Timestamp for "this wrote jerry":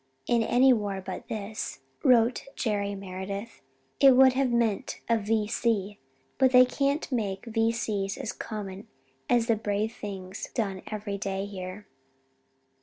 1.27-2.95